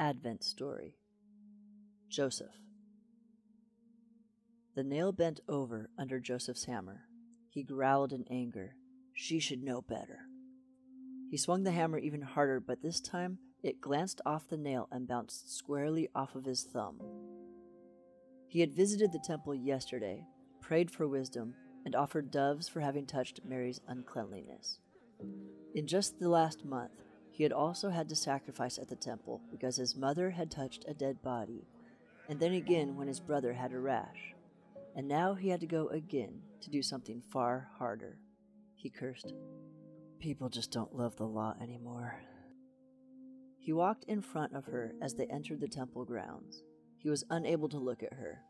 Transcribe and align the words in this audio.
Advent 0.00 0.44
Story 0.44 0.94
Joseph. 2.08 2.54
The 4.76 4.84
nail 4.84 5.10
bent 5.10 5.40
over 5.48 5.90
under 5.98 6.20
Joseph's 6.20 6.66
hammer. 6.66 7.00
He 7.50 7.64
growled 7.64 8.12
in 8.12 8.24
anger. 8.30 8.76
She 9.12 9.40
should 9.40 9.60
know 9.60 9.82
better. 9.82 10.20
He 11.32 11.36
swung 11.36 11.64
the 11.64 11.72
hammer 11.72 11.98
even 11.98 12.22
harder, 12.22 12.60
but 12.60 12.80
this 12.80 13.00
time 13.00 13.38
it 13.64 13.80
glanced 13.80 14.20
off 14.24 14.48
the 14.48 14.56
nail 14.56 14.88
and 14.92 15.08
bounced 15.08 15.52
squarely 15.52 16.08
off 16.14 16.36
of 16.36 16.44
his 16.44 16.62
thumb. 16.62 17.00
He 18.46 18.60
had 18.60 18.76
visited 18.76 19.10
the 19.10 19.18
temple 19.18 19.52
yesterday, 19.52 20.24
prayed 20.60 20.92
for 20.92 21.08
wisdom, 21.08 21.54
and 21.84 21.96
offered 21.96 22.30
doves 22.30 22.68
for 22.68 22.78
having 22.78 23.04
touched 23.04 23.40
Mary's 23.44 23.80
uncleanliness. 23.88 24.78
In 25.74 25.88
just 25.88 26.20
the 26.20 26.28
last 26.28 26.64
month, 26.64 27.02
he 27.38 27.44
had 27.44 27.52
also 27.52 27.88
had 27.88 28.08
to 28.08 28.16
sacrifice 28.16 28.78
at 28.78 28.88
the 28.88 28.96
temple 28.96 29.40
because 29.48 29.76
his 29.76 29.94
mother 29.94 30.28
had 30.28 30.50
touched 30.50 30.84
a 30.88 30.92
dead 30.92 31.22
body, 31.22 31.68
and 32.28 32.40
then 32.40 32.52
again 32.54 32.96
when 32.96 33.06
his 33.06 33.20
brother 33.20 33.52
had 33.52 33.72
a 33.72 33.78
rash. 33.78 34.34
And 34.96 35.06
now 35.06 35.34
he 35.34 35.48
had 35.48 35.60
to 35.60 35.66
go 35.68 35.86
again 35.86 36.40
to 36.62 36.68
do 36.68 36.82
something 36.82 37.22
far 37.30 37.68
harder. 37.78 38.18
He 38.74 38.90
cursed. 38.90 39.34
People 40.18 40.48
just 40.48 40.72
don't 40.72 40.96
love 40.96 41.14
the 41.14 41.28
law 41.28 41.54
anymore. 41.62 42.20
He 43.60 43.72
walked 43.72 44.02
in 44.08 44.20
front 44.20 44.52
of 44.52 44.64
her 44.64 44.94
as 45.00 45.14
they 45.14 45.26
entered 45.26 45.60
the 45.60 45.68
temple 45.68 46.04
grounds. 46.04 46.64
He 46.96 47.08
was 47.08 47.22
unable 47.30 47.68
to 47.68 47.78
look 47.78 48.02
at 48.02 48.14
her. 48.14 48.40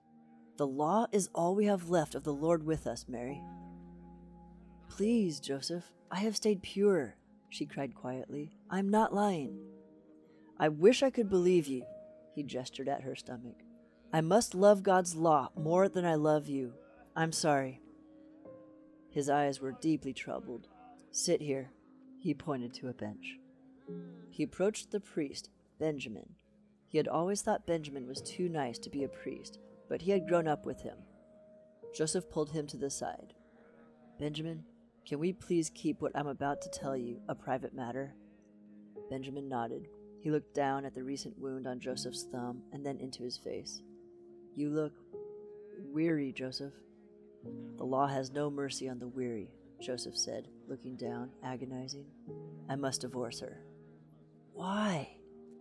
The 0.56 0.66
law 0.66 1.08
is 1.12 1.28
all 1.34 1.54
we 1.54 1.66
have 1.66 1.90
left 1.90 2.14
of 2.14 2.24
the 2.24 2.32
Lord 2.32 2.64
with 2.64 2.86
us, 2.86 3.04
Mary. 3.06 3.42
Please, 4.88 5.40
Joseph, 5.40 5.92
I 6.10 6.20
have 6.20 6.36
stayed 6.36 6.62
pure, 6.62 7.16
she 7.48 7.66
cried 7.66 7.94
quietly. 7.94 8.52
I'm 8.70 8.88
not 8.88 9.14
lying. 9.14 9.58
I 10.58 10.68
wish 10.68 11.02
I 11.02 11.10
could 11.10 11.28
believe 11.28 11.66
you, 11.66 11.84
he 12.34 12.42
gestured 12.42 12.88
at 12.88 13.02
her 13.02 13.14
stomach. 13.14 13.56
I 14.12 14.20
must 14.20 14.54
love 14.54 14.82
God's 14.82 15.14
law 15.14 15.50
more 15.56 15.88
than 15.88 16.04
I 16.04 16.14
love 16.14 16.48
you. 16.48 16.74
I'm 17.14 17.32
sorry. 17.32 17.80
His 19.10 19.28
eyes 19.28 19.60
were 19.60 19.72
deeply 19.72 20.12
troubled. 20.12 20.68
Sit 21.10 21.40
here. 21.40 21.70
He 22.20 22.34
pointed 22.34 22.74
to 22.74 22.88
a 22.88 22.92
bench. 22.94 23.38
He 24.30 24.42
approached 24.42 24.90
the 24.90 25.00
priest, 25.00 25.50
Benjamin. 25.78 26.34
He 26.86 26.98
had 26.98 27.08
always 27.08 27.42
thought 27.42 27.66
Benjamin 27.66 28.06
was 28.06 28.22
too 28.22 28.48
nice 28.48 28.78
to 28.78 28.90
be 28.90 29.04
a 29.04 29.08
priest, 29.08 29.58
but 29.88 30.02
he 30.02 30.10
had 30.10 30.28
grown 30.28 30.48
up 30.48 30.64
with 30.64 30.82
him. 30.82 30.96
Joseph 31.94 32.30
pulled 32.30 32.50
him 32.50 32.66
to 32.68 32.76
the 32.76 32.90
side. 32.90 33.34
Benjamin, 34.18 34.64
can 35.08 35.18
we 35.18 35.32
please 35.32 35.70
keep 35.74 36.02
what 36.02 36.12
I'm 36.14 36.26
about 36.26 36.60
to 36.60 36.68
tell 36.68 36.94
you 36.94 37.18
a 37.30 37.34
private 37.34 37.72
matter? 37.74 38.14
Benjamin 39.08 39.48
nodded. 39.48 39.88
He 40.20 40.30
looked 40.30 40.52
down 40.52 40.84
at 40.84 40.92
the 40.92 41.02
recent 41.02 41.38
wound 41.38 41.66
on 41.66 41.80
Joseph's 41.80 42.26
thumb 42.30 42.60
and 42.74 42.84
then 42.84 42.98
into 42.98 43.22
his 43.22 43.38
face. 43.38 43.80
You 44.54 44.68
look 44.68 44.92
weary, 45.94 46.30
Joseph. 46.32 46.74
The 47.78 47.84
law 47.84 48.06
has 48.06 48.30
no 48.30 48.50
mercy 48.50 48.86
on 48.86 48.98
the 48.98 49.08
weary, 49.08 49.48
Joseph 49.80 50.14
said, 50.14 50.48
looking 50.68 50.94
down, 50.96 51.30
agonizing. 51.42 52.04
I 52.68 52.76
must 52.76 53.00
divorce 53.00 53.40
her. 53.40 53.62
Why? 54.52 55.08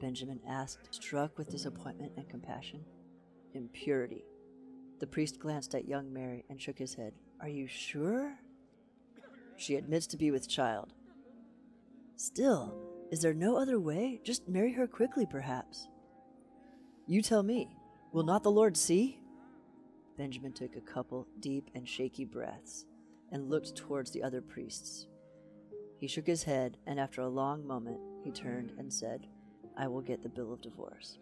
Benjamin 0.01 0.41
asked, 0.45 0.93
struck 0.93 1.37
with 1.37 1.49
disappointment 1.49 2.11
and 2.17 2.27
compassion. 2.27 2.83
Impurity. 3.53 4.25
The 4.99 5.07
priest 5.07 5.39
glanced 5.39 5.73
at 5.73 5.87
young 5.87 6.11
Mary 6.11 6.43
and 6.49 6.61
shook 6.61 6.77
his 6.77 6.95
head. 6.95 7.13
Are 7.39 7.47
you 7.47 7.67
sure? 7.67 8.37
She 9.57 9.75
admits 9.75 10.07
to 10.07 10.17
be 10.17 10.31
with 10.31 10.47
child. 10.47 10.93
Still, 12.15 12.73
is 13.11 13.21
there 13.21 13.33
no 13.33 13.57
other 13.57 13.79
way? 13.79 14.21
Just 14.23 14.47
marry 14.47 14.73
her 14.73 14.87
quickly, 14.87 15.25
perhaps. 15.25 15.87
You 17.05 17.21
tell 17.21 17.43
me. 17.43 17.69
Will 18.11 18.23
not 18.23 18.43
the 18.43 18.51
Lord 18.51 18.77
see? 18.77 19.19
Benjamin 20.17 20.53
took 20.53 20.75
a 20.75 20.81
couple 20.81 21.27
deep 21.39 21.69
and 21.75 21.87
shaky 21.87 22.25
breaths 22.25 22.85
and 23.31 23.49
looked 23.49 23.75
towards 23.75 24.11
the 24.11 24.23
other 24.23 24.41
priests. 24.41 25.07
He 25.99 26.07
shook 26.07 26.27
his 26.27 26.43
head, 26.43 26.77
and 26.85 26.99
after 26.99 27.21
a 27.21 27.27
long 27.27 27.65
moment, 27.65 27.99
he 28.23 28.31
turned 28.31 28.71
and 28.77 28.91
said, 28.91 29.27
I 29.75 29.87
will 29.87 30.01
get 30.01 30.23
the 30.23 30.29
bill 30.29 30.53
of 30.53 30.61
divorce. 30.61 31.17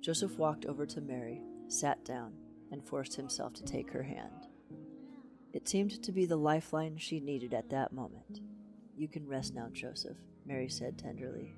Joseph 0.00 0.38
walked 0.38 0.66
over 0.66 0.84
to 0.86 1.00
Mary, 1.00 1.42
sat 1.68 2.04
down, 2.04 2.34
and 2.70 2.84
forced 2.84 3.14
himself 3.14 3.54
to 3.54 3.64
take 3.64 3.90
her 3.90 4.02
hand. 4.02 4.48
It 5.54 5.68
seemed 5.68 6.02
to 6.02 6.10
be 6.10 6.26
the 6.26 6.36
lifeline 6.36 6.98
she 6.98 7.20
needed 7.20 7.54
at 7.54 7.70
that 7.70 7.92
moment. 7.92 8.40
You 8.96 9.06
can 9.06 9.24
rest 9.28 9.54
now, 9.54 9.68
Joseph, 9.72 10.16
Mary 10.44 10.68
said 10.68 10.98
tenderly. 10.98 11.54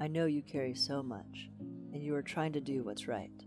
I 0.00 0.08
know 0.08 0.24
you 0.24 0.40
carry 0.40 0.74
so 0.74 1.02
much, 1.02 1.50
and 1.92 2.02
you 2.02 2.14
are 2.14 2.22
trying 2.22 2.54
to 2.54 2.60
do 2.62 2.82
what's 2.82 3.06
right. 3.06 3.44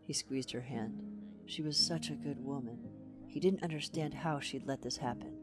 He 0.00 0.12
squeezed 0.12 0.50
her 0.50 0.60
hand. 0.60 1.04
She 1.46 1.62
was 1.62 1.76
such 1.78 2.10
a 2.10 2.16
good 2.16 2.44
woman. 2.44 2.80
He 3.28 3.38
didn't 3.38 3.62
understand 3.62 4.12
how 4.12 4.40
she'd 4.40 4.66
let 4.66 4.82
this 4.82 4.96
happen. 4.96 5.38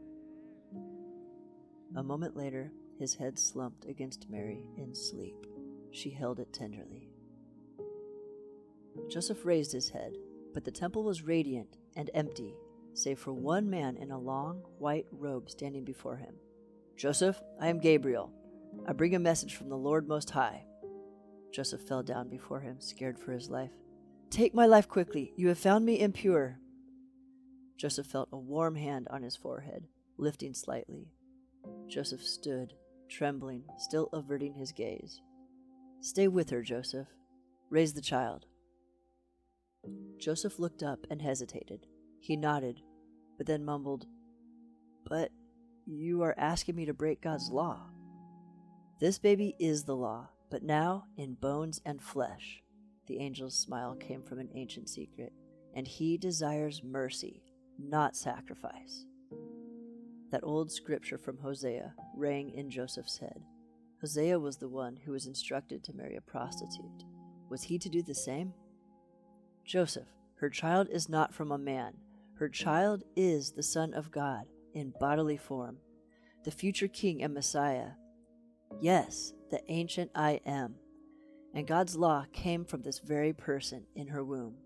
A 1.96 2.02
moment 2.02 2.36
later, 2.36 2.70
his 2.98 3.14
head 3.14 3.38
slumped 3.38 3.86
against 3.86 4.28
Mary 4.28 4.68
in 4.76 4.94
sleep. 4.94 5.46
She 5.90 6.10
held 6.10 6.38
it 6.38 6.52
tenderly. 6.52 7.08
Joseph 9.08 9.46
raised 9.46 9.72
his 9.72 9.88
head, 9.88 10.18
but 10.52 10.66
the 10.66 10.70
temple 10.70 11.02
was 11.02 11.22
radiant 11.22 11.78
and 11.96 12.10
empty 12.12 12.54
save 12.94 13.18
for 13.18 13.32
one 13.32 13.68
man 13.68 13.96
in 13.96 14.10
a 14.10 14.18
long 14.18 14.62
white 14.78 15.06
robe 15.10 15.50
standing 15.50 15.84
before 15.84 16.16
him. 16.16 16.34
Joseph, 16.96 17.40
I 17.60 17.68
am 17.68 17.80
Gabriel. 17.80 18.32
I 18.86 18.92
bring 18.92 19.14
a 19.14 19.18
message 19.18 19.54
from 19.54 19.68
the 19.68 19.76
Lord 19.76 20.08
Most 20.08 20.30
High. 20.30 20.64
Joseph 21.52 21.82
fell 21.82 22.02
down 22.02 22.28
before 22.28 22.60
him, 22.60 22.80
scared 22.80 23.18
for 23.18 23.32
his 23.32 23.50
life. 23.50 23.72
Take 24.30 24.54
my 24.54 24.66
life 24.66 24.88
quickly. 24.88 25.32
You 25.36 25.48
have 25.48 25.58
found 25.58 25.84
me 25.84 26.00
impure. 26.00 26.58
Joseph 27.76 28.06
felt 28.06 28.28
a 28.32 28.38
warm 28.38 28.76
hand 28.76 29.08
on 29.10 29.22
his 29.22 29.36
forehead, 29.36 29.84
lifting 30.16 30.54
slightly. 30.54 31.12
Joseph 31.88 32.22
stood, 32.22 32.72
trembling, 33.10 33.64
still 33.78 34.08
averting 34.12 34.54
his 34.54 34.72
gaze. 34.72 35.20
Stay 36.00 36.28
with 36.28 36.50
her, 36.50 36.62
Joseph. 36.62 37.08
Raise 37.70 37.92
the 37.92 38.00
child. 38.00 38.46
Joseph 40.18 40.58
looked 40.58 40.82
up 40.82 41.06
and 41.10 41.20
hesitated. 41.20 41.86
He 42.22 42.36
nodded, 42.36 42.80
but 43.36 43.48
then 43.48 43.64
mumbled, 43.64 44.06
But 45.04 45.32
you 45.84 46.22
are 46.22 46.38
asking 46.38 46.76
me 46.76 46.84
to 46.84 46.94
break 46.94 47.20
God's 47.20 47.50
law. 47.50 47.80
This 49.00 49.18
baby 49.18 49.56
is 49.58 49.82
the 49.82 49.96
law, 49.96 50.28
but 50.48 50.62
now 50.62 51.06
in 51.16 51.34
bones 51.34 51.80
and 51.84 52.00
flesh. 52.00 52.62
The 53.08 53.18
angel's 53.18 53.58
smile 53.58 53.96
came 53.96 54.22
from 54.22 54.38
an 54.38 54.50
ancient 54.54 54.88
secret, 54.88 55.32
and 55.74 55.88
he 55.88 56.16
desires 56.16 56.84
mercy, 56.84 57.42
not 57.76 58.16
sacrifice. 58.16 59.04
That 60.30 60.44
old 60.44 60.70
scripture 60.70 61.18
from 61.18 61.38
Hosea 61.38 61.92
rang 62.16 62.50
in 62.50 62.70
Joseph's 62.70 63.18
head. 63.18 63.42
Hosea 64.00 64.38
was 64.38 64.58
the 64.58 64.68
one 64.68 64.96
who 65.04 65.10
was 65.10 65.26
instructed 65.26 65.82
to 65.82 65.96
marry 65.96 66.14
a 66.14 66.20
prostitute. 66.20 67.04
Was 67.50 67.64
he 67.64 67.80
to 67.80 67.88
do 67.88 68.00
the 68.00 68.14
same? 68.14 68.52
Joseph, 69.64 70.08
her 70.36 70.48
child 70.48 70.88
is 70.88 71.08
not 71.08 71.34
from 71.34 71.50
a 71.50 71.58
man, 71.58 71.94
her 72.38 72.48
child 72.48 73.04
is 73.16 73.52
the 73.52 73.62
Son 73.62 73.94
of 73.94 74.10
God 74.10 74.46
in 74.74 74.92
bodily 74.98 75.36
form, 75.36 75.78
the 76.44 76.50
future 76.50 76.88
King 76.88 77.22
and 77.22 77.34
Messiah. 77.34 77.90
Yes, 78.80 79.32
the 79.50 79.60
ancient 79.70 80.10
I 80.14 80.40
am. 80.46 80.76
And 81.54 81.66
God's 81.66 81.96
law 81.96 82.24
came 82.32 82.64
from 82.64 82.82
this 82.82 82.98
very 82.98 83.32
person 83.32 83.84
in 83.94 84.08
her 84.08 84.24
womb. 84.24 84.56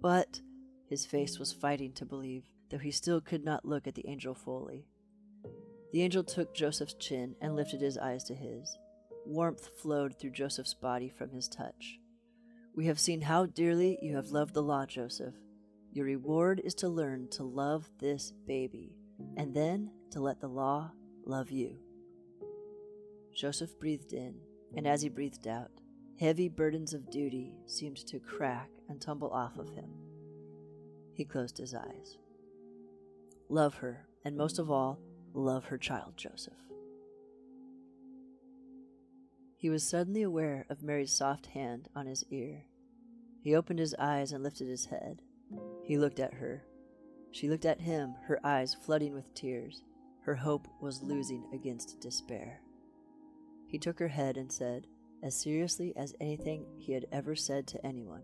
But 0.00 0.40
his 0.88 1.04
face 1.04 1.38
was 1.38 1.52
fighting 1.52 1.92
to 1.94 2.06
believe, 2.06 2.44
though 2.70 2.78
he 2.78 2.92
still 2.92 3.20
could 3.20 3.44
not 3.44 3.64
look 3.64 3.86
at 3.86 3.94
the 3.94 4.08
angel 4.08 4.34
fully. 4.34 4.86
The 5.92 6.02
angel 6.02 6.22
took 6.22 6.54
Joseph's 6.54 6.94
chin 6.94 7.34
and 7.40 7.56
lifted 7.56 7.80
his 7.80 7.98
eyes 7.98 8.22
to 8.24 8.34
his. 8.34 8.78
Warmth 9.24 9.70
flowed 9.82 10.18
through 10.18 10.30
Joseph's 10.30 10.74
body 10.74 11.08
from 11.08 11.30
his 11.30 11.48
touch. 11.48 11.98
We 12.74 12.86
have 12.86 13.00
seen 13.00 13.22
how 13.22 13.46
dearly 13.46 13.98
you 14.00 14.14
have 14.14 14.30
loved 14.30 14.54
the 14.54 14.62
law, 14.62 14.86
Joseph, 14.86 15.34
your 15.96 16.04
reward 16.04 16.60
is 16.62 16.74
to 16.74 16.88
learn 16.90 17.26
to 17.28 17.42
love 17.42 17.88
this 17.98 18.30
baby, 18.46 18.94
and 19.38 19.54
then 19.54 19.90
to 20.10 20.20
let 20.20 20.38
the 20.40 20.46
law 20.46 20.90
love 21.24 21.50
you. 21.50 21.78
Joseph 23.34 23.80
breathed 23.80 24.12
in, 24.12 24.34
and 24.76 24.86
as 24.86 25.00
he 25.00 25.08
breathed 25.08 25.48
out, 25.48 25.70
heavy 26.20 26.48
burdens 26.48 26.92
of 26.92 27.10
duty 27.10 27.54
seemed 27.64 27.96
to 27.96 28.18
crack 28.18 28.68
and 28.90 29.00
tumble 29.00 29.30
off 29.30 29.56
of 29.56 29.70
him. 29.70 29.90
He 31.14 31.24
closed 31.24 31.56
his 31.56 31.74
eyes. 31.74 32.18
Love 33.48 33.76
her, 33.76 34.06
and 34.22 34.36
most 34.36 34.58
of 34.58 34.70
all, 34.70 35.00
love 35.32 35.64
her 35.66 35.78
child, 35.78 36.12
Joseph. 36.18 36.52
He 39.56 39.70
was 39.70 39.82
suddenly 39.82 40.20
aware 40.20 40.66
of 40.68 40.82
Mary's 40.82 41.12
soft 41.12 41.46
hand 41.46 41.88
on 41.96 42.04
his 42.04 42.22
ear. 42.30 42.64
He 43.40 43.54
opened 43.54 43.78
his 43.78 43.94
eyes 43.98 44.32
and 44.32 44.44
lifted 44.44 44.68
his 44.68 44.86
head. 44.86 45.22
He 45.86 45.98
looked 45.98 46.18
at 46.18 46.34
her. 46.34 46.64
She 47.30 47.48
looked 47.48 47.64
at 47.64 47.80
him, 47.80 48.14
her 48.26 48.44
eyes 48.44 48.74
flooding 48.74 49.14
with 49.14 49.32
tears. 49.34 49.84
Her 50.22 50.34
hope 50.34 50.66
was 50.80 51.02
losing 51.02 51.44
against 51.54 52.00
despair. 52.00 52.60
He 53.68 53.78
took 53.78 53.98
her 54.00 54.08
head 54.08 54.36
and 54.36 54.50
said, 54.50 54.88
as 55.22 55.40
seriously 55.40 55.92
as 55.96 56.14
anything 56.20 56.66
he 56.76 56.92
had 56.92 57.06
ever 57.12 57.34
said 57.36 57.66
to 57.68 57.86
anyone, 57.86 58.22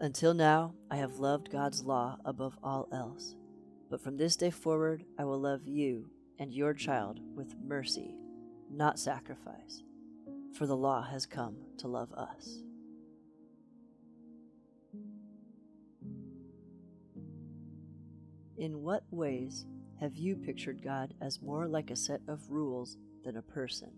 Until 0.00 0.34
now, 0.34 0.74
I 0.90 0.96
have 0.96 1.18
loved 1.18 1.50
God's 1.50 1.84
law 1.84 2.16
above 2.24 2.58
all 2.62 2.88
else. 2.92 3.34
But 3.90 4.00
from 4.00 4.16
this 4.16 4.36
day 4.36 4.50
forward, 4.50 5.04
I 5.18 5.24
will 5.24 5.40
love 5.40 5.66
you 5.66 6.10
and 6.38 6.52
your 6.52 6.74
child 6.74 7.20
with 7.34 7.56
mercy, 7.62 8.16
not 8.70 8.98
sacrifice, 8.98 9.82
for 10.54 10.66
the 10.66 10.76
law 10.76 11.02
has 11.02 11.26
come 11.26 11.56
to 11.78 11.88
love 11.88 12.12
us. 12.12 12.62
In 18.58 18.82
what 18.82 19.04
ways 19.12 19.66
have 20.00 20.16
you 20.16 20.34
pictured 20.34 20.82
God 20.82 21.14
as 21.20 21.40
more 21.40 21.68
like 21.68 21.92
a 21.92 21.96
set 21.96 22.20
of 22.26 22.50
rules 22.50 22.96
than 23.24 23.36
a 23.36 23.42
person? 23.42 23.92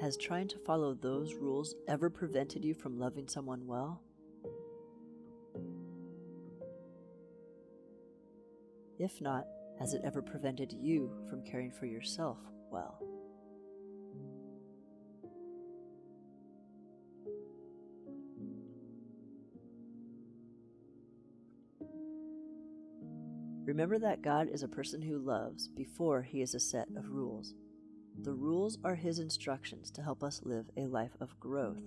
Has 0.00 0.16
trying 0.16 0.46
to 0.48 0.58
follow 0.58 0.94
those 0.94 1.34
rules 1.34 1.74
ever 1.88 2.08
prevented 2.08 2.64
you 2.64 2.72
from 2.72 3.00
loving 3.00 3.26
someone 3.26 3.66
well? 3.66 4.00
If 8.98 9.20
not, 9.20 9.46
has 9.80 9.94
it 9.94 10.02
ever 10.04 10.22
prevented 10.22 10.72
you 10.72 11.10
from 11.28 11.42
caring 11.42 11.72
for 11.72 11.86
yourself 11.86 12.38
well? 12.70 13.00
Remember 23.64 23.98
that 23.98 24.22
God 24.22 24.48
is 24.52 24.62
a 24.62 24.68
person 24.68 25.00
who 25.00 25.18
loves 25.18 25.68
before 25.68 26.22
he 26.22 26.42
is 26.42 26.54
a 26.54 26.60
set 26.60 26.88
of 26.96 27.10
rules. 27.10 27.54
The 28.22 28.34
rules 28.34 28.76
are 28.84 28.96
His 28.96 29.18
instructions 29.18 29.90
to 29.92 30.02
help 30.02 30.22
us 30.22 30.42
live 30.44 30.66
a 30.76 30.86
life 30.86 31.16
of 31.20 31.38
growth, 31.40 31.80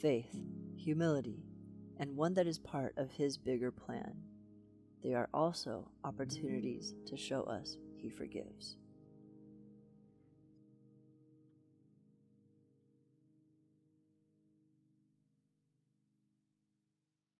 faith, 0.00 0.34
humility, 0.76 1.44
and 1.98 2.16
one 2.16 2.34
that 2.34 2.48
is 2.48 2.58
part 2.58 2.94
of 2.96 3.12
His 3.12 3.36
bigger 3.36 3.70
plan. 3.70 4.14
They 5.02 5.14
are 5.14 5.28
also 5.32 5.88
opportunities 6.04 6.94
to 7.06 7.16
show 7.16 7.42
us 7.44 7.76
He 7.96 8.10
forgives. 8.10 8.76